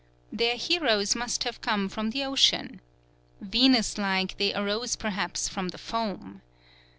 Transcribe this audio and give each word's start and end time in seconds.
Their 0.31 0.55
heroes 0.55 1.15
must 1.15 1.43
have 1.43 1.61
come 1.61 1.87
from 1.87 2.09
the 2.09 2.23
Ocean. 2.25 2.81
Venus 3.39 3.99
like, 3.99 4.35
they 4.39 4.51
arose 4.51 4.95
perhaps 4.95 5.47
from 5.47 5.67
the 5.69 5.77
foam. 5.77 6.41